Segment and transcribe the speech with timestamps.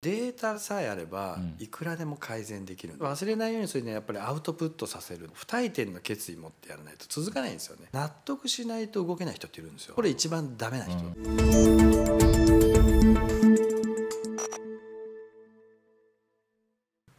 [0.00, 1.56] データさえあればうん。
[1.58, 5.28] いくらでも改善できる、忘れないようにするにはやっぱりアウトプットさせる。
[5.32, 7.88] 不退転の決意持ってやらないと続かないんですよね。
[7.90, 9.94] 納得しないと動けない人っているんですよ。
[9.96, 10.94] これ一番ダメな人、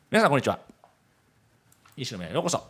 [0.09, 0.59] 皆さんこんにちは。
[1.98, 2.64] 石野目へようこそ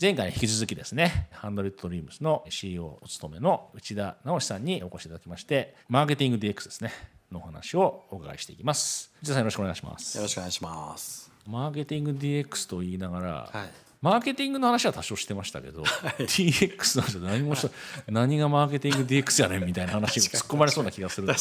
[0.00, 6.92] 前回に引き続きですねハンドレッドドリームスの CEO をお務めの内田直さんにお越しいただきましてマーケティング DX ですね
[7.30, 9.12] のお話をお伺いしていきます。
[9.22, 10.16] 内田さんよろしくお願いします。
[10.16, 11.30] よろしくお願いします。
[11.46, 17.70] マーケティング DX と言いながら、はいマーケティングの話は多少してましたけど、DX の話は何もした
[18.12, 21.38] 何がマーケティング DX やねんみたいな話が突っ込まれそうな気がするので。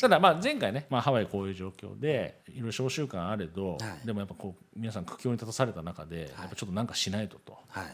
[0.00, 4.06] ただまあ前回ね、まあ、ハワイこういう状況でいろいろ召集感あれど、はい。
[4.06, 7.58] でもやっぱこう皆さん苦境に立たされた中で、やっぱちょっとなんかしないとと。
[7.68, 7.84] はい。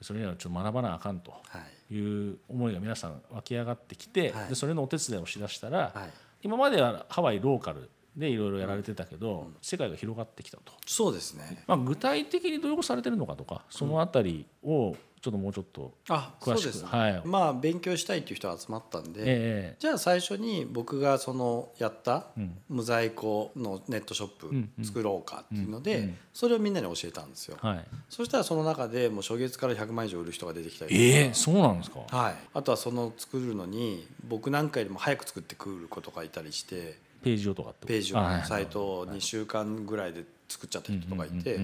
[0.00, 1.58] それにはちょっと学ばなあかんとは
[1.90, 1.94] い。
[1.94, 4.48] いう思いが皆さん湧き上がってきて、はい。
[4.48, 6.10] でそれのお手伝いをしだしたら、はい。
[6.42, 10.72] 今まではハワイローカルでいろいろやられてたけど、世界が広がってきたと。
[10.86, 11.62] そうですね。
[11.66, 17.22] まあ、具体的にどういうことされてるのかとかそのあたりをちょっともうちょっと、あそ詳しくうですね、はい。
[17.26, 22.56] まあ勉強したいっていう人が集まったんで、えじゃあ最初に僕がそのやったうん。
[22.70, 26.16] 無在庫のネットショッうんプ作ろうかっていうのうんうでん。
[26.32, 27.58] それをみんなに教えたんですよ。
[27.62, 38.12] えはい、そしたらその中でもう初月から100万以上売る人が出てきたりええそうなんですか、はい、あとはその作るのに僕なんかよりも早く作ってくる子とかいたりしてページをとかページ
[38.48, 41.58] サイトを2週間ぐらいで作っちゃった人とかいて。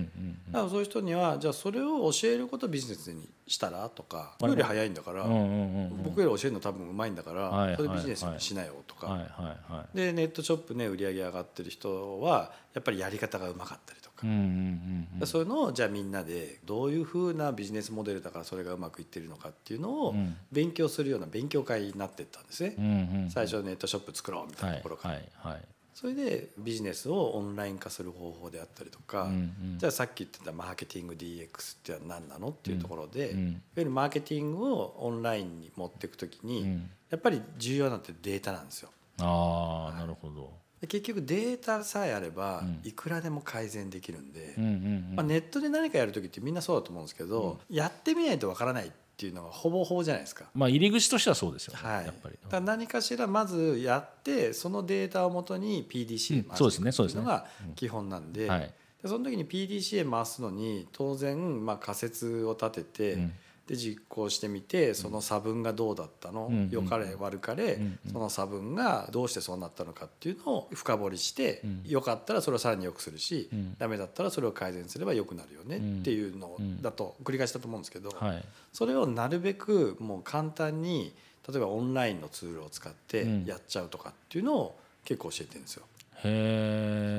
[0.50, 15.26] だからそういう人にはじゃあそれを教えることをビジネスにしたらとか僕より早いんだから僕より教えるの多分うまいんだかはいらそれビジネスにしなよとはいかでネットショップね売り上げ上がってる人はやっぱりやり方がうまかったりとかうんうんうんうん。
[15.26, 20.36] そういうのをじゃあみんなでどういうふうなビジネスモデルだからそれがうまくいってるのかっていうのをうん。
[20.52, 22.74] 勉強するような勉強会になっていったんですね。
[22.78, 25.14] うんうん最初ネットショップ作ろうみたいはないところから。
[25.14, 25.64] はいはい
[25.96, 29.30] それでビジネスをオンライン化する方法であったりとか、
[29.78, 33.48] じゃあさっき言ってたマーケティング DX って何なのっていうところで、うん。
[33.48, 36.90] いわゆるマーケティングをオンラインに持っていくときに、うん。
[37.08, 38.90] やっぱり重要なのってデータなんですよ。
[39.22, 40.32] ああなるほど。
[40.34, 40.50] で
[40.82, 42.80] 結局データさえあればうん。
[42.84, 45.14] いくらでも改善できるんで、うんうんうん。
[45.16, 50.44] まあ、ネットで何かやる時ってみんなそうだと思うんですけど、やってみないとわからないっていうのがほぼほぼじゃないですか。
[50.54, 52.38] まあ入り口としてはそうですよね、はい、やっぱり。
[52.48, 56.56] だ何かしらまずやってそのデータをもとに PDCA うん。
[56.56, 63.32] そうですね回していくっていうのが基本なんでその時に PDCA 回すのに当然まあ仮説を立てて、うん
[63.66, 66.68] で実行してみてその差分がどうだったの、うん。
[66.70, 67.98] 良かれ悪かれ、うん。
[68.12, 71.82] その差分がどうしてそうなったのかっていうのを深掘りして、うん。
[71.84, 73.76] 良かったらそれをさらに良くするし、うん。
[73.76, 78.44] ダメだったらそれを改善すれば良くなるよねっていうのだと繰り返しだと思うんですけど、はい。
[78.72, 81.12] それをなるべくもう簡単に
[81.48, 83.44] 例えばオンラインのツールを使ってうん。
[83.46, 85.82] やっちゃうとかっていうのを結構教えてるんですよ。
[86.24, 87.18] へ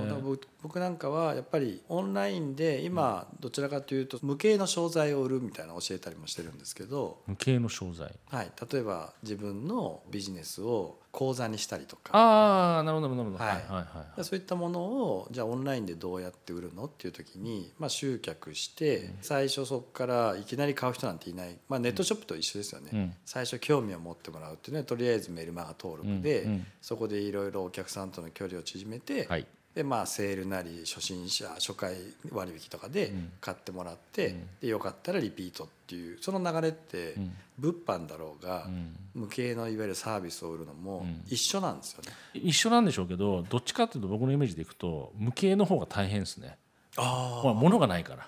[0.68, 8.12] 僕僕なんかはやっぱりオンラインで今どちらかというと無形の商材を売るみたいなのを教えたりもしてるんですけど、無形の商材。
[8.30, 13.44] はい、例えば自分のビジネスを講座にしたりとかああなるほどなるほど。
[13.44, 13.56] はい。
[13.56, 14.24] はいはいはい。
[14.24, 23.14] そういったものをじゃあオンラインでどうやって売るのっていう時に、まあ、集客して最初そこからいきなり買う人なんていない、まあ、ネットショップと一緒ですよね、うん。
[23.26, 26.66] 最初興味を持ってもらうっていうのはとりあえずメルマガ登録で、うんうん。
[26.82, 31.94] そこでいろいろお客さんとの距離を縮めて、はいでまあ、セールなり初心者初回
[32.32, 33.32] 割引とかでうん。
[33.40, 34.48] 買ってもらって、うん。
[34.60, 37.32] でよかったらリピートっていうその流れってうん。
[37.60, 38.96] 物販だろうが、うん。
[39.14, 41.22] 無形のいわゆるサービスを売るのもうん。
[41.28, 42.12] 一緒なんですよね。
[42.34, 46.58] 一緒なんでしょうけどどっちかっていうと僕のイメージでいくと無形の方が大変ですね。
[46.98, 48.28] あほら物がないから、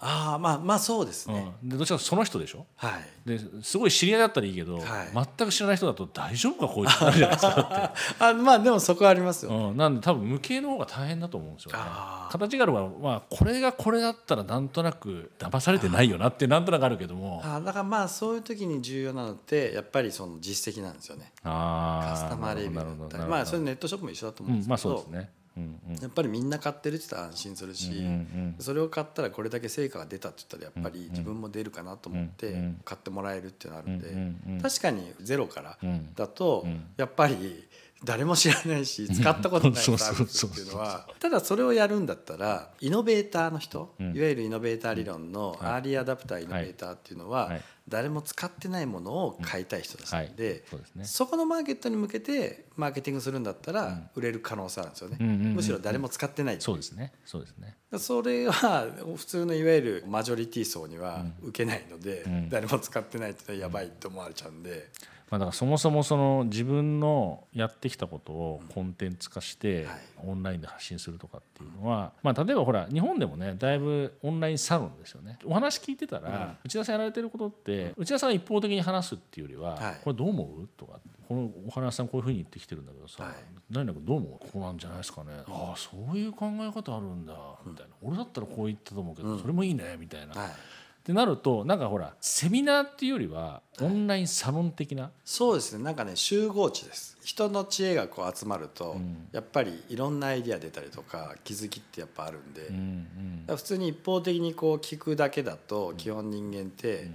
[0.00, 1.52] あーまあまあそうですね。
[1.62, 2.66] うん、でどっちかというとその人でしょ？
[2.76, 3.28] はい。
[3.28, 4.84] ですごい知り合いだったらいいけど、はい。
[5.36, 7.94] 全く知らない人だと大丈夫かこいつってなるじゃないですか。
[8.20, 11.78] あまあでもそこはありますよ、うん、なんで多分無形の方が大変だと思うんですよね。
[12.30, 17.42] 形があるは、まあ、これがこれだったらなんとなく騙されてないよなってなんとなくあるけども。
[17.44, 21.32] あだからまあそういう時に重要なのってやっぱりその実績なんですよね。
[21.42, 23.24] あカスタマーレビューだったり。
[23.24, 25.32] まあそれネットショップも一緒だと思うんですけど、うんまあそうですね
[26.00, 28.04] やっぱりみんな買ってるって言ったら安心するし、
[28.58, 36.14] それを買ったらこれだけ成果が出たって言ったらやっぱり自分も出るかなと思ってうん買ってもらえるっていうのがあるんで、確かにゼロからうん。
[36.14, 36.84] だとうん。
[36.96, 37.66] やっぱり
[38.04, 44.16] 誰も知らないし使ったことないサービスっていうのはただそれをやるんだったらイノベーターの人、うん。
[44.16, 45.72] いわゆるイノベーター理論のはい。
[45.72, 47.62] アーリーアダプターイノベーターっていうのははい。
[47.88, 50.62] 誰も使ってないものを買いたい人たちなんで、
[51.04, 56.56] そこのマーケットに向けてマーケティングするんだったら売れる可能性あるんですよね、むしろ誰も使ってない。
[56.60, 57.14] そうですね。
[57.24, 57.76] そうですね。
[57.98, 58.86] それは
[59.16, 62.48] 普通のいわゆるマジョリティ層には受けないので、うん。
[62.50, 64.90] 誰も使ってないってやばいと思われちゃうんで、
[65.30, 69.96] まあ、だからそもそもその自分のやってきたことをコンテンツ化してはい。
[70.24, 75.38] オンラインで発信するとかっていうのは、まあ、例えばほら日本でもねだいぶオンラインサロンですよね。
[75.44, 79.96] お話聞いてたら、内田さんやられてることって内田さんが一方的に話すっていうよりは、はい。
[80.02, 80.68] これどう思う？
[80.76, 80.98] とか
[81.28, 83.32] このお話さんこういうふうに言ってきてるんだけどさ、はい。
[83.70, 84.50] 何々君どう思う？
[84.50, 87.34] こうなんじゃないですかね、ああそういう考え方あるんだ。
[87.64, 89.96] みたいな、俺だったらこう言ったと思うけど、それもいいね。
[90.00, 90.34] みたいな。
[91.08, 95.82] はいってなるとなんかほらセミナーっていうよりはオンラインサロン的な、そうですね。
[95.84, 97.16] なんかね集合地です。
[97.22, 99.28] 人の知恵がこう集まると、ん。
[99.32, 103.06] やっぱりいろんなアイディア出たりとか気づきってやっぱあるんで、うん
[103.48, 103.56] うん。
[103.56, 107.10] 普通に一方的にこう聞くだけだと基本人間って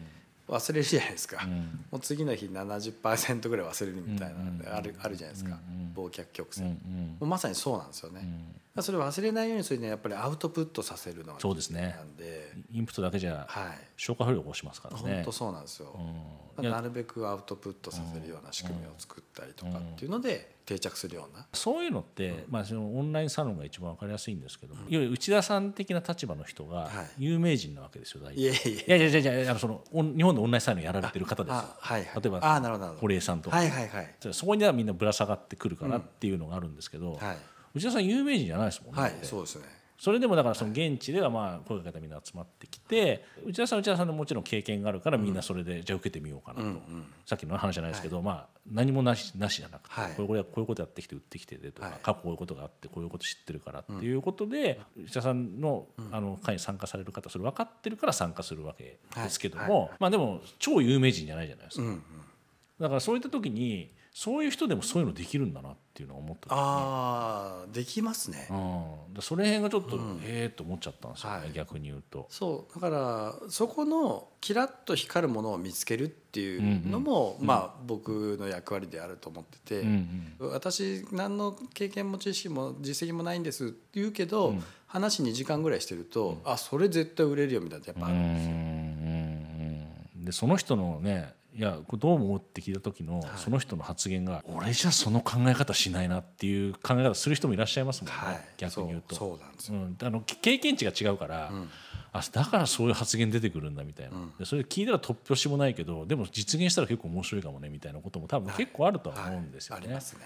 [0.48, 1.86] 忘れるじゃないですか、ん。
[1.92, 4.57] もう次の日70%ぐらい忘れるみたいなうん。
[4.60, 5.60] のあるあるじゃないですか、
[5.95, 7.18] 忘却曲線、もん。
[7.19, 8.22] うまさにそうなんですよね、
[8.81, 11.95] それを忘れないようにするにはやっぱりアウトプットさせるのがそうですね。
[11.95, 12.51] なんで。
[12.71, 13.77] インプットだけじゃはい。
[13.97, 15.01] 消化不良を起こしますからね。
[15.01, 15.95] 本当そうなんですよ、
[16.57, 16.69] うん。
[16.69, 27.23] なるべくアウトプットさせるような仕組みを作ったりとかっていうので定着するような、そういうのって、まあ、そのオンラインサロンが一番わかりやすいんですけども、いわゆる内田さん的な立場の人がはい。
[27.23, 28.41] 有名人なわけですよ大体。
[28.41, 28.69] いえいえ。
[28.69, 32.21] いやいやいやいやいやあのその日本でオンラインサロンやられてる方ですはいはい。
[32.21, 33.01] 例えばあなるほどなるほど。
[33.01, 34.15] 堀江さんとか、はいはいはい。
[34.31, 37.37] そこにはみんなぶら下がってくるからっていうのがあるんですけど、はい
[37.73, 39.83] 内田さん有名人じゃないですもんね、はいそうですね。
[40.03, 46.79] それでもだからその現地ではまあ声かけたみんな集まってきて内田さんは内田さんでもちろん経験があるからみんなそれでじゃあ受けてみようかなと、
[47.25, 50.11] さっきの話じゃないですけど、まあ何もなしなしじゃなくて、はい。
[50.17, 51.99] こういうここういうことやってきて売ってきてでとか、はい。
[52.03, 59.91] 過去こういうことがあってこういうこと知ってるからっていうことで、内田さんのあの会に参加される方それ分かってるから参加するわけですけども、はい。
[59.99, 62.03] まあでも超有名人じゃないじゃないですか、うんうん。
[62.77, 66.57] だからそういった時にそういう人でもそういうのできるんだなっていうのを思った時に。
[66.60, 68.48] ああできますね。
[68.51, 68.54] う
[69.18, 71.51] ん、それ辺がちょっと、ええと思っちゃったんですよね、はい。
[71.51, 72.27] 逆に言うと。
[72.30, 84.54] そうだからそこのキラッと光るものを見つけるっていうのも、まあ僕の役割であると思ってて、うんうん私何の経験も知識も実績もないんですって言うけど、
[84.86, 88.51] 話2時間ぐらいしてると、あそれ絶対売れるよみたいなやっぱあるんですよ。
[88.51, 90.25] うんうんうん。
[90.25, 99.15] でその人のねいやこれどう思うって聞いた時の、その人の発言が俺じゃその考え方しないなっていう考え方する人もいらっしゃいますもんね、はい、逆に言うと。
[99.15, 101.51] そうなんですよ、うん、あの経験値が違うから、
[102.11, 110.21] あだからそういう発言出てくるんだみたいな、でそれ聞いたら突拍子もないけどでも実現したら結構面白いかもねみたいなことも多分結構あるとは思うんですよね、ありますね。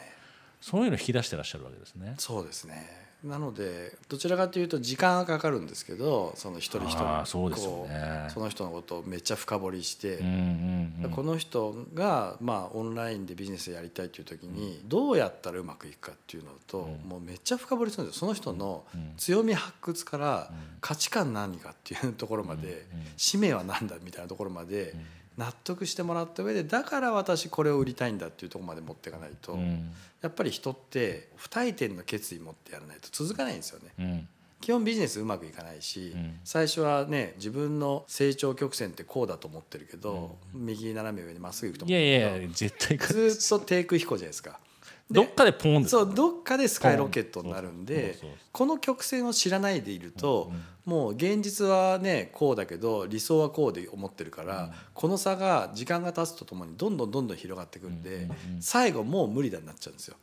[0.62, 2.16] そういうの引き出してらっしゃるわけですね。
[2.18, 11.12] そうですねなのでどちらかというと時間はかかるんですけどその一人一人そうですよこねその人のことをめっちゃ深掘りして、うんうんうん。
[11.12, 18.20] この人がまあオンラインでビジネスやりたいという時にどうやったらうまくいくかっていうのと、もうめっちゃ深掘りするんですよ。
[18.20, 18.84] その人の
[19.18, 22.86] 強み発掘から価値観何かっていうところまで、
[23.18, 24.94] 使命は何だみたいなところまで
[25.38, 29.92] 納得してもらった上でだから私これを売りたいんだっていうところまで持っていかないと、うん。
[30.22, 33.94] やっぱり人って不退転の決意持ってやらないと続かないんですよね。
[34.00, 34.28] うん。
[34.60, 36.40] 基本ビジネスうまくいかないし、ん。
[36.44, 44.60] 最初はね自分の成長曲線ってこうだと思ってるけど、右斜め上にまっすぐいくとい思うやけどいや絶対ずっと低空飛行じゃないですか。
[45.10, 48.18] どっかでポンそうどっかでスカイロケットになるんで
[48.52, 50.52] この曲線を知らないでいると、
[50.86, 60.18] もう現実はねこうだけど理想はこうで思ってるから、この差が時間が経つとともにどんどんどんどん広がってくんで、最後もう無理だになっちゃうんですよ。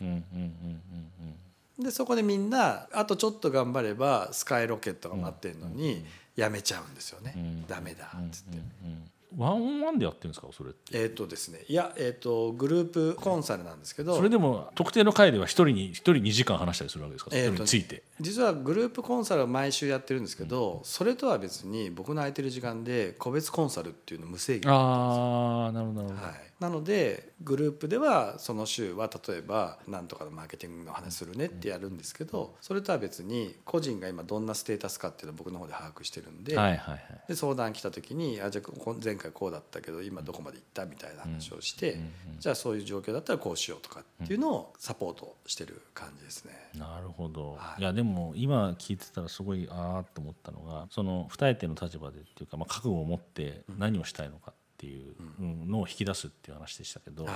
[1.79, 6.05] でそこでみんなあとちょっと頑張ればスカイロケットが待ってるのに
[6.37, 7.67] やめちゃうんですよね、ん。
[7.67, 8.59] ダメだっつって。
[9.37, 10.99] うんワンオンワンでやってるんですかそれって？
[11.03, 11.61] えっ、とですね。
[11.69, 17.31] いや、えー、とグループコンサルなんですけどそれでも特定の回では一人に一人2時間話したりするわけですか？
[17.35, 18.03] えーとについて。
[18.21, 36.57] 実はグループコンサルは毎週やってるんですけど、それとは別に僕の空いてる時間で個別コンサルっていうの無制限ああなるほどなるほど、はい、なのでグループではその週は例えば何とかのマーケティングの話するねってやるんですけどそれとは別に個人が今どんなステータスかっていうのを僕の方で把握してるんで,、
[37.29, 41.99] で相談来た時にあじゃあこ前回こうだったけど今どこまで行ったみたいな話をして、
[42.39, 46.53] じゃあそういう状況だったらこうしようとかっていうのをサポートしてる感じですね。
[46.79, 47.81] なるほど、はい。
[47.81, 54.53] い、やでも今聞いてたらすごいああと思ったのがその二重手の立場でっていうか、まあ、覚悟を持って何をしたいのか
[54.85, 57.35] っていうのを引き出すっていう話でしたけど、はい。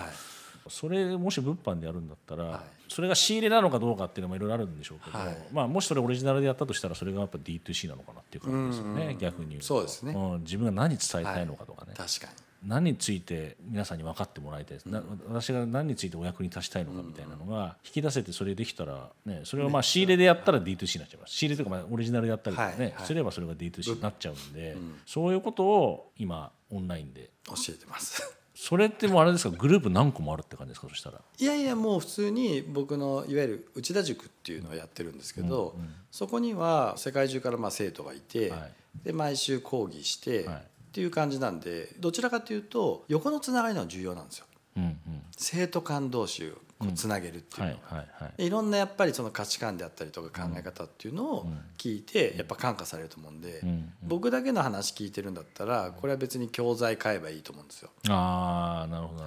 [0.68, 2.60] それもし物販でやるんだったら、はい。
[2.92, 5.38] それが仕入れなのかどうかっていうのもいろいろあるんでしょうけど、はい。
[5.52, 10.12] まあ、もしそれオリジナルでやったとしたらそれがやっぱ D2C なのかなっていう感じですよね、逆に言うとそうですね。
[10.12, 12.32] ん自分が何伝えたいのかとかね、確かに
[12.66, 21.34] 何について皆さんに分かってもらいたいです、な私が何についてお役に立ちたいのかみたいなのが引き出せてそれできたら、ね、それをまあ仕入れでやったら D2C になっちゃいます。
[21.34, 27.30] 仕入れとかまあオリジナルでやったりとかね、すればそれが D2C になっちゃうんで、そういうことを今オンラインで。
[27.46, 28.34] 教えてます。
[28.54, 29.56] それってもうあれですか？
[29.56, 30.88] グループ何個もあるって感じですか？
[30.88, 31.20] そしたら。
[31.38, 35.76] いやいやもう普通に僕のいわゆる内田塾っていうのをやってるんですけど、
[36.10, 38.72] そこには世界中からまあ生徒がいて、はい。
[39.04, 40.62] で毎週講義して、はい
[40.98, 44.46] っていう感じなんでどちらかというと横のつながりの重要なんですよ。
[44.76, 44.98] うんうん。
[45.36, 47.72] 生徒間同士をつなげるっていうのは。
[47.72, 48.32] いは、はいはい。
[48.36, 57.90] でいろんなやっぱりその価値観であったりとか考え方っていうのを聞いてやっぱ感化されると思うんで、うん僕だけの話聞いてるんだったらこれは別に教材買えばいいと思うんですよ。
[58.08, 59.24] ああなるほど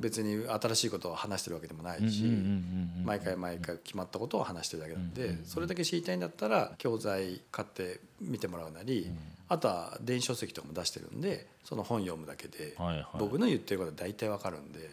[0.00, 2.24] 別に新しいことを話してるわけでもないし、
[3.04, 9.10] 毎回毎回決まったことを話してるだけなんで、それだけ知りたいんだったら教材買って見てもらうなり、
[9.48, 12.76] あとは電子書籍とかも出してるんでその本読むだけで、
[13.18, 14.90] 僕の言ってることは大体わかるんで、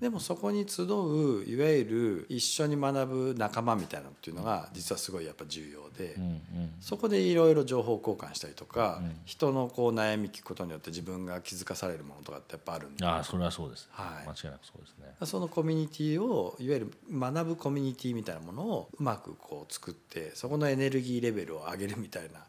[0.00, 6.14] でもそこに集ういわゆる一緒に学ぶ仲間みたいなのっていうのが実はすごいやっぱ重要で。
[6.14, 6.40] うんうん
[6.80, 13.06] そこでいろいろ情報交換したりとか、人のこう悩み聞くことによって自分が気づかされるものとかってやっぱあるんで。
[13.06, 14.28] ああそれはそうです、はい。
[14.28, 15.14] 間違いなくそうですね。
[15.24, 22.40] そのコミュニティをいわゆる学ぶコミュニティみたいなものをうまくこう作ってそこのエネルギーレベルを上げるみたいな、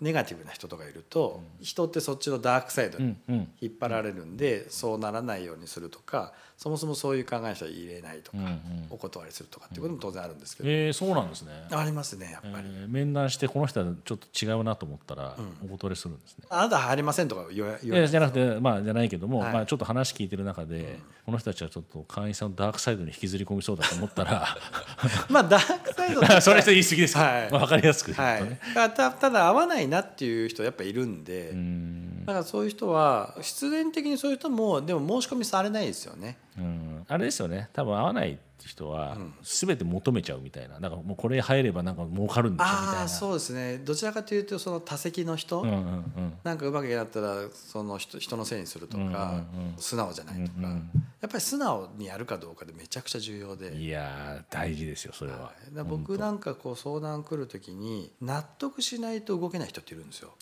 [0.00, 3.48] ネガティブな人とかいると、人ってそっちのダークサイドにうんうん。
[3.60, 8.60] 引っ張られるんで、そうならないようにするとかそもそもそういう考えの人は入れないとか、うんうん。
[8.90, 11.52] お断りするとかっていうことも当然あるんですけど、えー、そうなんですね。
[11.70, 12.66] ありますねやっぱり。
[12.68, 19.52] えー面談してこの人はちょっと違うなと思ったらお断りするんですね、あなた入りませんとか言わ言いわやじゃなくてまあじゃないけども、はい。
[19.54, 24.46] まあちょっと話聞いてる中で、この人たちはちょっと会員さんのダークサイドに引きずり込みそうだと思ったら
[25.30, 27.50] まあダークサイドって それ言い過ぎですはい。
[27.50, 36.36] まあ、分かりやすくね、はい、たたただ合わないなっていう人やっぱいるんで、うんだからそういう人は必然的にそういう人もでも申し込みされないですよね。
[36.58, 37.68] うんあれですよね。
[37.72, 40.78] 多分合わない人は全て求めちゃうみたいな。
[40.78, 43.08] だからもうこれ入ればなんか儲かるんでしょみたいな。
[43.08, 43.78] そうですね。
[43.78, 46.32] どちらかというとその多席の人、うんうんうん。
[46.44, 50.90] なんかうまくやったらその人人のせいにするとか、うんうんうん素直じゃないとか、うんうん
[51.20, 53.74] やっぱり素直にやるかどうかでめちゃくちゃ重要で。
[53.76, 55.84] いやー大事ですよそれは、はい。
[55.84, 60.32] 僕なんかこう相談来る時に納得しないと動けない人っているんですよ。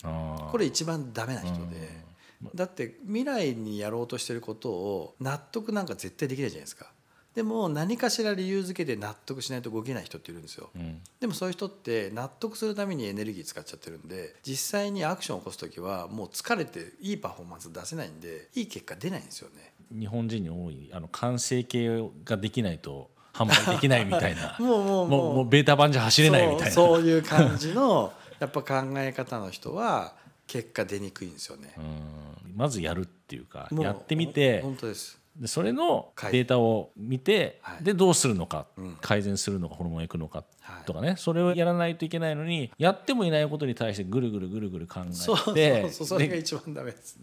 [0.51, 2.08] これ一番ダメな人で、
[2.55, 6.91] だって未来にやろうとしてることを納得なんか絶対できないじゃないですか。
[7.35, 10.99] でも何かしら理由付けで納得しないと動けない人っているんですよ、うん。
[11.19, 19.73] でもそういう人って納得するためにエネルギー使っちゃってるんで実際にアクションを起こす時はもう疲れていいパフォーマンス出せないんでいい結果出ないんですよね。
[19.91, 24.57] 日本人に多いあの完成形ができないと販売できないみたいな。
[24.59, 25.35] もうもうもう。
[25.35, 26.71] もうベータ版じゃ走れないみたいな。
[26.71, 30.13] そういう感じのやっぱ考え方の人は
[30.49, 32.55] 結果出にくいんですよね、うん。
[32.55, 35.19] まずやるっていうかやってみて本当です。
[35.35, 37.83] でそれのはいデータを見て、はい。
[37.83, 38.97] でどうするのか、うん。
[38.99, 40.47] 改善するのかホルモンへ行くのかはい
[40.85, 47.17] とかねそれをやらないといけないのにやってもいないことに対してぐるぐるぐるぐる考そうそうえてそうそれがで一番ダメです。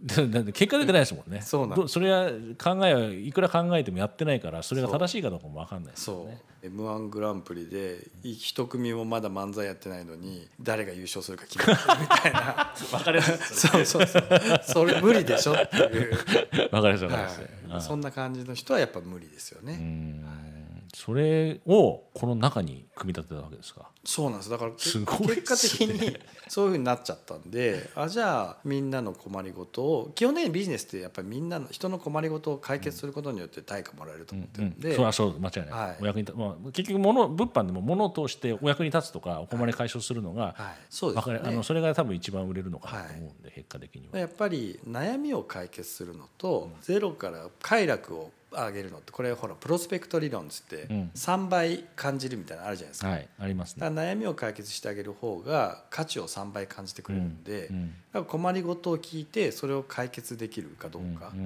[0.00, 1.40] でだって結果出てないですもんね。
[1.42, 2.30] そうなんどそれは
[2.62, 6.26] 考えはいくら考えてもやってないからそれが正しいかどうかも分かんないですよそう。
[6.26, 12.72] ね m 1グランプリで一組もまだ漫才やってないのに誰が優勝するか決めてるみたいな。
[12.92, 13.66] 分かりやす。
[13.66, 14.24] いそうそうそう。
[14.62, 16.16] それ無理でしょっていう、
[16.70, 20.61] 分かりやすいはい、そんな感じの人はやっぱ無理ですよね、うん
[20.94, 23.90] それをこの中に組み立てたわけですか？
[24.04, 24.50] そうなんです。
[24.50, 26.16] だからすごい結果的に
[26.48, 35.98] そういうふうになっちゃったんであじゃあみんなの困りごとを基本的にビジネスってやっぱりみんなの人の困りごとを解決することによって対価もらえると思ってるんで、それはそう間違いない、はい。
[36.02, 44.18] お役に立まあ、結局物物販でも物を通してお役に立つとかお困り解消するのが、はい、そうでわすあのそれが多分一番売れるのかなと思うんで、結果的には。
[44.18, 51.10] やっぱり悩みを解決するのと、ゼロから快楽を上げるのってこれほらプロスペクト理論っつってうん。
[51.14, 53.86] 3倍感じるみたいなのあるじゃないですか,、はいありますね。
[53.86, 61.40] 悩みを解決してあげる方が価値を3倍感じてくれるんで、うんだから困りごとを聞いてそれを解決できるかどうか,、うん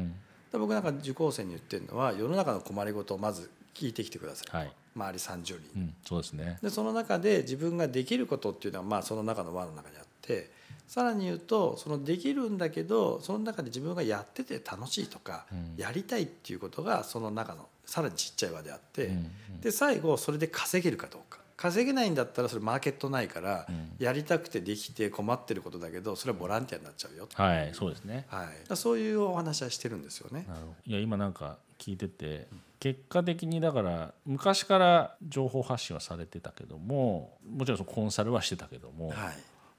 [0.53, 0.61] うん。
[0.61, 4.73] 僕なんか受講生に言ってるのは世の中の困りごとをまず聞いてきてください、はい。
[4.97, 6.59] 周り30人、うん、そうですね。
[6.63, 10.51] でその中で自分ができることっていうのはまあその中の輪の中にあって
[10.87, 15.75] さらに言うとそのできるんだけどその中で自分がやってて楽しいとか、うん。
[15.77, 19.17] やりたいっていうことがその中のさらにちっちゃい輪であって、うん。
[19.17, 19.19] う
[19.59, 21.41] んで最後それで稼げるかどうか。
[21.57, 23.93] 稼げないんだったらそれマーケットないから、うん。
[23.99, 28.27] やりたくてできて困ってることだけどそれはボランティアになっちゃうよ、はいそうですね。
[28.29, 30.45] はい、そういうお話はしてるんですよね。
[30.47, 30.75] なるほど。
[30.85, 32.47] いや今なんか聞いてて
[32.79, 39.17] 結果的にだから昔から情報発信はされてたけどももちろんそのコンサルはしてたけども、はい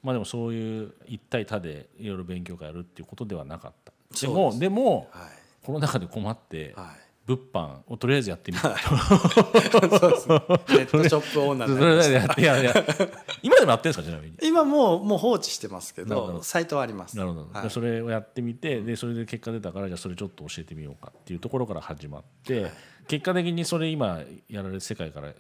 [0.08, 3.92] まあでもそういう一対多でいろいろ勉強会やるっていうことではなかった。
[4.22, 5.30] でもでもはい。
[5.62, 6.86] この中で困ってはい。
[7.26, 8.74] 物販をとりあえずやってみた。
[8.78, 10.40] そうですね。
[10.40, 12.74] ネットショップオーナーいやいや
[13.44, 14.38] 今でもやってるんですかちなみに？
[14.42, 16.42] 今もうもう放置してますけどど。
[16.42, 17.18] サイトはあります。
[17.18, 17.64] なるほど、はい。
[17.64, 22.72] でそれをやってみてでそれで結果出たからじゃあそれちょっと教えてみようかっていうところから始まって、
[23.08, 25.34] 結果的にそれ今やられる世界から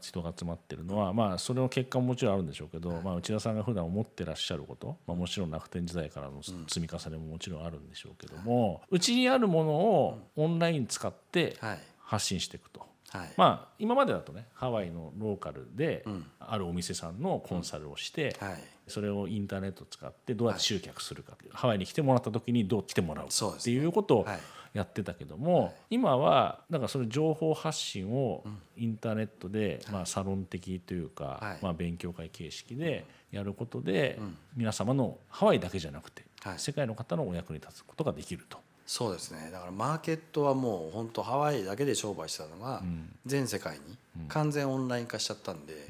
[0.00, 11.78] 人が集まってるのは、まあ、それの結果ももちろんあるんでしょうけど、まあ、内田さんが普段思ってらっしゃること、まあ、もちろん楽天時代からの積み重ねももちろんあるんでしょうけどもうちにあるものをオンライン使ってはい。
[12.06, 12.86] 発信していくと。
[13.10, 13.32] はい。
[13.36, 16.04] まあ、今までだとねハワイのローカルで
[16.40, 18.62] あるお店さんのコンサルをして、はい。
[18.88, 24.40] それをインターネットを使ってどうやって集客するかっていう、ハワイに来てもらった時にどう来てもらうかっていうことをはい。
[24.76, 28.44] やってたけども、今はなんかその情報発信を
[28.76, 31.58] インターネットで、まあ、サロン的というか、はい。
[31.62, 34.20] まあ、勉強会形式でやることで、
[34.54, 36.58] 皆様のハワイだけじゃなくて、はい。
[36.58, 38.58] 世界の方のお役に立つことができると。
[38.86, 39.50] そうですね。
[39.52, 42.82] だからマーケットはもう本当ハワイだけで商売してたのが
[43.26, 45.88] 全世界に完全オンライン化しちゃったんで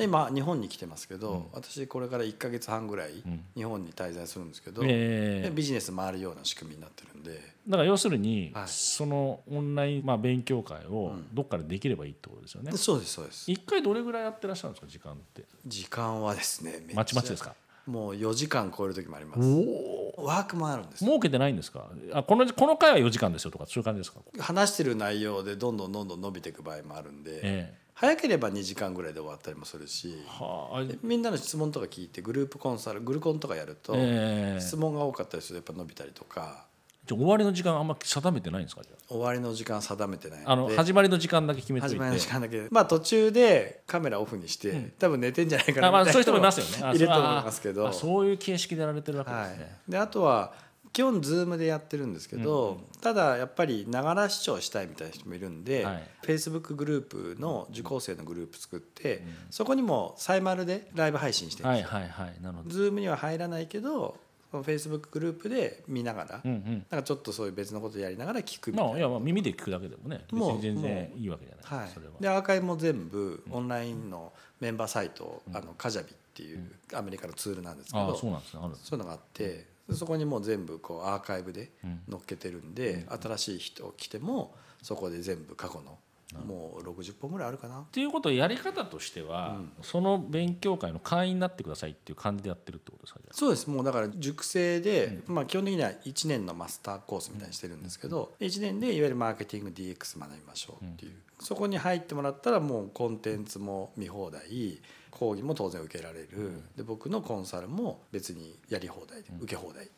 [0.00, 3.10] 今日本に来てますけど私これから1か月半ぐらい
[3.56, 7.40] 日本に滞在するんですけどビジネス回るような仕組みになってるんで。
[7.66, 8.64] だから要するに、はい。
[8.68, 12.70] そのオンライン、まあ、勉強会をどっかでできればいいってことですよね。
[12.70, 12.78] で。
[12.78, 13.50] そうですそうです。
[13.50, 15.44] 一回どれぐらいやってらっしゃるんですか時間って？
[15.66, 16.96] 時間はですねめっちゃ。
[16.96, 17.54] まちまちですか？
[17.86, 19.40] もう4時間超える時もあります。
[19.40, 19.97] おお。
[20.24, 21.88] ワークもあるんです儲けてないんですか？
[22.12, 24.20] あこのこの回は4時間ですよとかそういう感じですか？
[24.38, 27.40] 話してる内容でどんどんどんどん伸びていく場合もあるんで、え
[27.74, 30.84] え早ければ2時間ぐらいで終わったりもするしはあ。
[30.84, 36.67] でみんなの質問とか聞いてグループコンサルグルコンとかやると、ええ質問が多かったりするとやっぱ伸びたりとか
[37.08, 40.52] じゃあ終わりの時間あんま定めてないんですかじゃ終わりの時間定めてないあ。
[40.52, 41.86] あので始まりの時間だけ決めて。
[41.88, 46.84] 始まりの時間だけまあ途中でカメラオフにして、多分寝てんじゃないかなあまあみたそういう人もいなますよね。
[46.84, 50.52] あいると思いますけどあそういう形式でやられてるわけではいすね。、であとは
[50.92, 62.70] 基本 Zoom でやってるんですけど、ただやっぱりながら視聴したいみたいな人もいるんで、はい Facebook グループの受講生のグループ作って、そこにもサイマルでライブ配信してるんですよ、はいはいはいなるほど。
[62.70, 64.16] Zoom には入らないけど
[64.50, 66.86] その Facebook グループで見ながら、うんうん。
[66.90, 68.90] なんかちょっとそういう別のことやりながら聞くみたいな。
[68.90, 72.00] まあいやまあ耳で聞くだけでもね別もうに全然いいわけじゃないはいですか。
[72.00, 72.12] それは。
[72.20, 81.70] でアーカイブも全部オンラインのメンバーサイト、あのカジャビっていうアメリカのツールなんですけど、ああそうなんですねそういうのがあってでそこにもう全部こうアーカイブで
[82.10, 85.98] 載っけてるんで、新しい人来てもそこで全部過去の
[86.46, 87.80] もう60本ぐらいあるかな。
[87.80, 93.70] っていうことをやり方としては、その勉強会の会員になってくださいっていう感じでやってるってことですかそうです。
[93.70, 104.80] もうだから熟成で、まあ、基本的には1年のマスターコースみたいにしてるんですけど、1年でいわゆるマーケティング DX 学びましょうっていう、そこに入ってもらったらもうコンテンツも見放題。
[105.10, 109.88] 講義も当然受けられる、で僕のコンサルも別にやり放題で、受け放題、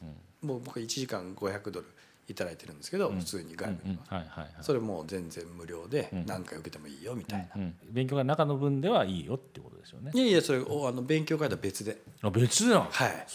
[0.40, 1.86] もう僕1時間500ドル
[2.30, 4.54] いただいてるんですけど、普通に外部には、あ、はいはいはい。
[4.62, 10.12] それもう全然無料で何回受けてもいいよみたいな、うん、勉強会の中の分ではいいよってことですよね。
[10.14, 11.98] いやいやそれおあの勉強会とは別で。
[12.22, 12.88] あ別なの？
[12.90, 13.26] はい。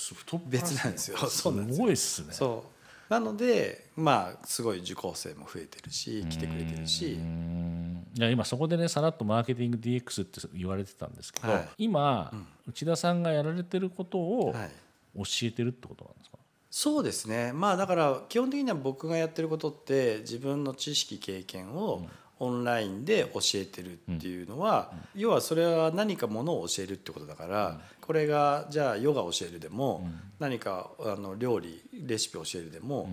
[0.47, 1.17] 別なんですよ。
[1.17, 2.27] すすごいっすね。
[2.31, 2.63] そ
[3.09, 7.13] うなのでまあすごい受講生も増えてるし来てくれてるし。
[7.13, 8.07] うん。
[8.17, 11.67] いや今そこでねさらっとマーケティング DX って言われてたんですけど、はい。
[11.77, 12.31] 今、
[12.65, 14.71] 内田さんがやられてることをはい。
[15.17, 16.34] 教えてるってことなんですか、
[16.77, 17.53] そうですね。
[17.53, 22.05] まあだから基本的には僕がやってることって自分の知識経験を
[22.37, 30.05] オンラインで教えてるっていうのは、要はそれは何かものを教えるってことだから、これがじゃあヨガ教えるでも、
[30.37, 33.07] 何かあの料理レシピ教えるでも、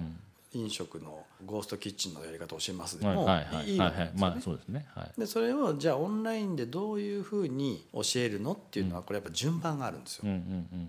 [0.54, 4.36] 飲食のゴーストキッチンのやり方を教えますでもはいはいわけですよね。
[4.36, 4.86] あそうですね。
[4.94, 5.20] はい。
[5.20, 10.24] でそれをじゃあオンラインでどういうふうに教えるのっていうのはこれやっぱ順番があるんですよ。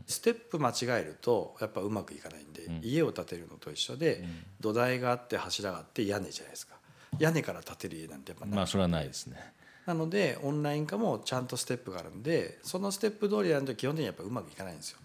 [0.08, 4.24] ステップ間違えるとやっぱうまくいかないんで、家を建てるのと一緒で、
[4.60, 6.76] 土台があって柱があって屋根じゃないですか。
[7.20, 9.54] 屋根から建てる家なんてやっぱない、まあそれはないですね。
[9.86, 14.98] なのでオンライン化もちゃんとステップがあるんでそのステップ通りやると基本的にやっぱうまくいかないんですよ、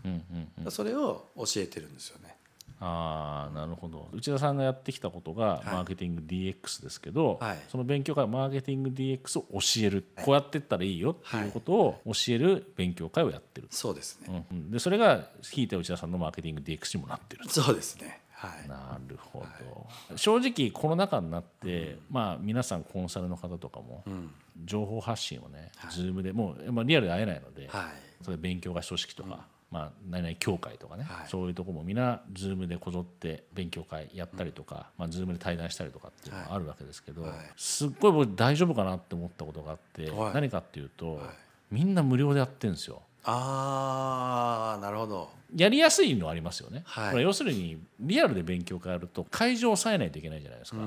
[0.71, 2.38] それを教えてるんですよね
[2.81, 4.09] ああなるほど。
[4.13, 5.67] 内田さんがやってきたことがい。
[5.67, 7.59] マーケティング DX ですけど、はい。
[7.69, 14.71] その勉強会はマーケティング DX を教える、こうやっていったらいいよっていうことを教える勉強会をやってる、そうですね、うんうん。
[14.71, 17.45] でそれが引いて内田さんのマーケティング DX にもなってる。
[17.49, 18.21] そうですね。
[18.31, 18.69] はい。
[18.69, 19.45] なるほ
[20.11, 24.05] ど、正直コロナ禍になって、まあ皆さんコンサルの方とかも
[24.65, 28.25] 情報発信をね、ズームでもう、まあ、リアルで会えないので、はい。
[28.25, 31.29] それ勉強会組織とか、まあ、何々協会とかね、はい。
[31.29, 37.33] そういうとこもみんな Zoom でこぞって勉強会やったりとか、まあ、Zoom で対談したりとかっていうのがあるわけですけど、はい。
[37.57, 40.35] すっごい僕大丈夫かなって思ったことがあって、はい。
[40.35, 41.21] 何かっていうと、
[41.71, 43.03] みんな無料でやってるんですよ。
[43.25, 45.29] ああなるほど。
[45.55, 47.11] やりやすいのはありますよね、はい。
[47.13, 50.79] これ要するにリアルで勉強会やると会場を抑えないといけないじゃないですか、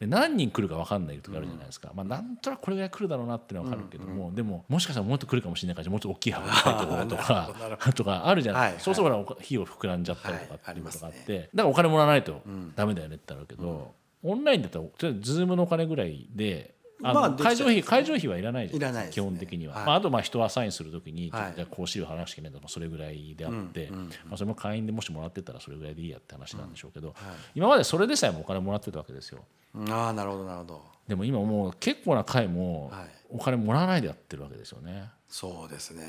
[0.00, 7.50] で何人来るか分かんない時あるじゃないですか、まあ、なんとなくこれぐらい来るだろうなっていうのは分かるけども、でももしかしたらもっと来るかもしれないからもっと大きい箱に入っておこうとか
[7.94, 12.42] とかあるじゃないですか、そうすると費用膨らんじゃったりとかっていうことがあって、だからお金もらわないと
[12.74, 14.84] ダメだよねってあるけど、オンラインだったら
[15.20, 27.14] ズームのお金ぐらいでまあ、会場費会場費はいらないじゃないですか、ね、基本的には、はい、まあ、あとまあ人をアサインするときに、はい、じゃ講師料払わなきゃいけないとかそれぐらいであって、うんうんうん、まあ、それも会員でもしもらってたらそれぐらいでいいやって話なんでしょうけど、うん。
[27.14, 29.44] はい、今までそれでさえもお金もらってたわけですよ。
[29.88, 30.82] ああなるほどなるほど。
[31.08, 32.92] でも今もう結構な会も
[33.28, 35.10] お金もらわないでやってるわけですよね。
[35.34, 36.04] そうですね。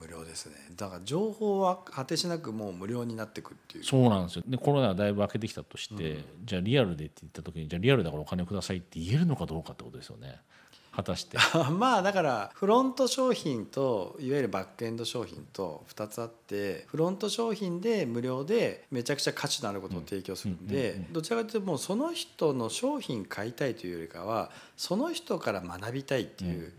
[0.00, 0.54] 無料ですね。
[0.76, 3.84] だから情報は果てしなくもう無料になっていくっていう。
[3.84, 4.44] そうなんですよ。
[4.46, 10.40] でコロナがだいぶ明けてきたとして、うん、じゃあリアルでって言った時にじゃあリアルだからお金くださいって言えるのかどうかってことですよね。
[10.98, 11.38] 果たして。
[11.78, 26.72] まあだからフロント商品といわゆるバックエンド商品と2つあってフロント商品で無料でめちゃくちゃ価値のあることを提供するんでどちらかというともうその人の商品買いたいというよりかはその人から学びたいっていう。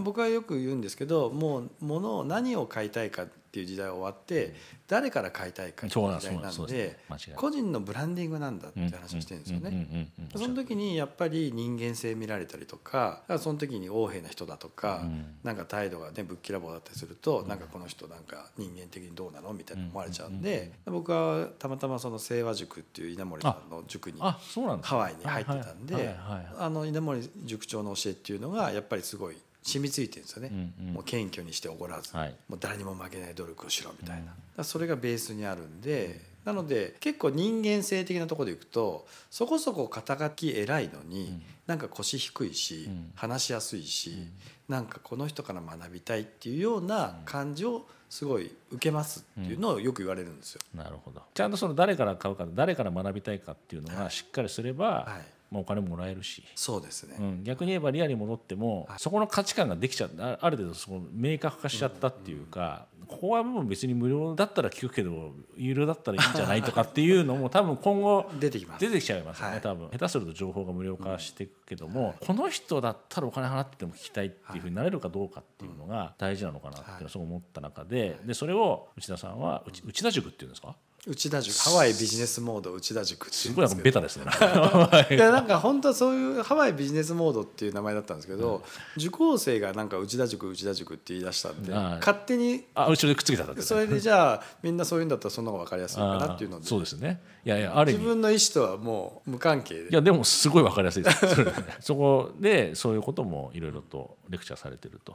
[0.00, 3.26] 僕はよく言うんですけどもう物を何を買いたいか
[3.56, 4.54] っていう時代が終わって
[4.86, 6.98] 誰から買いたいかっていう時代なんで
[7.36, 10.10] 個人のブランディングなんだって話をしてるんですよね。
[10.34, 15.08] その時にやっぱり人間性見られたりとかその時に横柄な人だとか
[15.42, 26.14] なんか態度がねぶっきらぼうだったりするとなんかこの人なんか人間的にどうなのみたいな思われちゃうんで僕はたまたまその清和塾っていう稲森さんの塾にハワイに入ってたんで
[26.58, 44.30] あの稲森塾長の教えっていうのがやっぱりすごい染みついてるんですよね、うんうん、もう謙虚にしておごらず、はい、もう誰にも負けない努力をしろみたいな、うん、それがベースにあるんでなので結構人間性的なところでいくとそこそこ肩書き偉いのに、うん、なんか腰低いし、うん、話しやすいし、うん、
[44.68, 50.60] なんかこの人から学びたいっていうような感じをすごい受けますっていうのをよく言われるんですよ。
[50.72, 51.20] なるほど。
[51.34, 56.44] ちゃんとその誰から買うか誰から学びたいかっていうのがしっかりすれば、はい、はいまあ、お金もらえるし。
[56.54, 60.38] そうですね、うん、逆に言えばリアルに戻っても、そこの価値観ができちゃった。
[60.44, 68.80] ある程度その明確化しちゃったっていうか、ここはもう別に無料だったら聞くけど有料だったらいいんじゃないとかっていうのも多分今後出てきます。
[68.80, 69.88] 出てきちゃいますよね、はい、多分。
[69.90, 80.74] 下手すると情報が無料化していくけども、この人だったらお金払っても聞きたいっていうふうになれるかどうかっていうのが大事なのかなっていうのをそう思った中ででそれを内田さんは内田塾っていうんですか？
[81.08, 81.56] 内田塾。
[81.56, 84.24] ハワイビジネスモード内田塾ってすごいベタですね。
[85.10, 96.66] いやなんか本当はそういうハワイビジネスモードっていう名前だったんですけど、うん、受講生がなんか内田塾内田塾って言い出したんで勝手にあ後ろでくっつけたんです、それでじゃあみんなそういうんだったらその方が分かりやすいかなっていうので。
[96.66, 97.22] そうですね。
[97.44, 99.90] いやいやある自分の意思とはもう無関係で。
[99.90, 101.26] いやでもすごい分かりやすいです。
[101.78, 105.14] そこでそういうこともいろいろとレクチャーされてると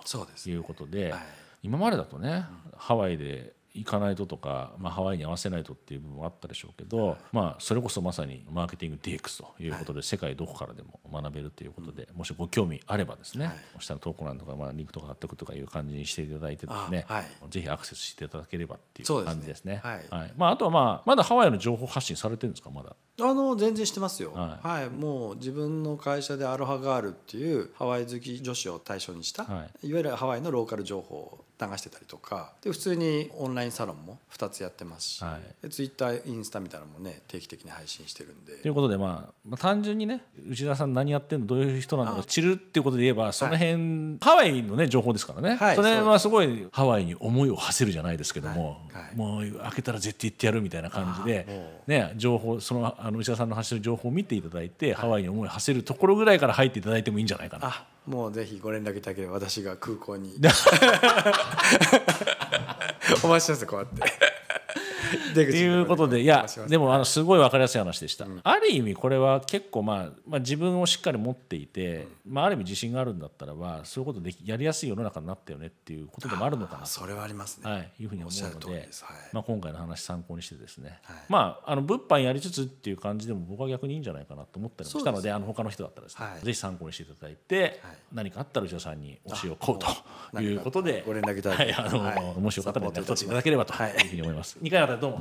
[0.49, 1.21] いうことで、はい、
[1.63, 17.05] 今までだとね、うん、ハワイで行かないととか、まあ、ハワイに合わせないとっていう部分もあったでしょうけど、まあ、それこそまさにマーケティング DX ということで、世界どこからでも学べるということで、もしご興味あればですね、そしたら投稿欄とか、まあ、リンクとか貼っておくとかいう感じにしていただいてですね、
[17.49, 19.81] ぜひアクセスしていただければっていう感じですね。
[19.83, 20.33] はい。
[20.35, 22.69] まあ、あとは、まあ、まだハワイの情報発信されてるんですか？
[22.69, 22.95] まだ。
[23.19, 38.53] あの全然してますよ、はい、はい、もう自分の会社でアロハガールっていうハワイ好き女子を対象にした、はい、いわゆるハワイのローカル情報を流してたりとかで普通にオンラインサロンも2つやってますし、はい、ツイッターインスタみたいなのもね定期的に配信してるんで。
[38.53, 48.81] ということで、まあ、まあ単純にね内田さん何やってんのどういう人なのか知るっていうことで言えばその辺、はい、ハワイのね情報ですからね、はい、それはすごいハワイに思いを馳せるじゃないですけども、
[49.15, 51.47] もう開けたら絶対行ってやるみたいな感じで、
[51.87, 57.85] ね、情報そのあの内田さんの発してる情報を見ていただいて、ハワイに思い馳せるところぐらいから入っていただいてもいいんじゃないかな。
[58.07, 60.35] もうぜひご連絡いただければ私が空港に。
[63.23, 64.01] お待ちしてますこうやって
[65.33, 76.85] ということでいやでもあのすごい分かりやすい話でした、うん、ある意味これは結構、まあ、まあ自分をしっかり持っていて、うん、まあ、ある意味自信があるんだったらばそういうことでやりやすい世の中になったよねっていうことでもあるのかな。
[76.85, 78.87] それはありますね、はい、いうふうに思うので、はい、
[79.33, 87.81] まあ、今回の話参考にしてですね、はい、まああの物販やりつつっていう感じでも僕は逆にいいんじゃないかなと思ったりもしたのであの他の人だったらですね、ぜひ参考にしていただいて、
[88.13, 93.73] 何かあったら内田さんに教えをこうということでご連絡いただいて、はい、あのもしよかったら連絡取っていただければと。
[93.73, 94.57] いうふうに思います。
[94.61, 95.20] 2回までどうも